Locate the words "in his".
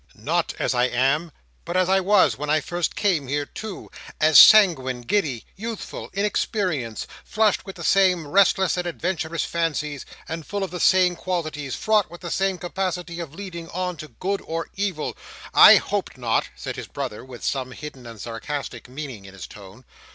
19.25-19.45